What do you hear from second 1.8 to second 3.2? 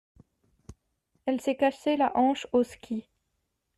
la hanche au ski.